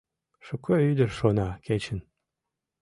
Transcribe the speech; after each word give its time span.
Шуко 0.45 0.71
ӱдыр 0.89 1.09
шона 1.17 1.49
кечын... 1.65 1.99